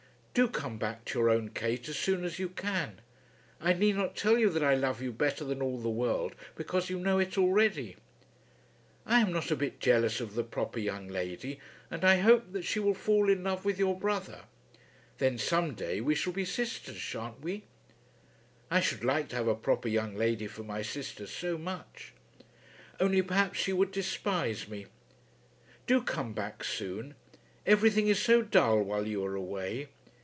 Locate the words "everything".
27.65-28.07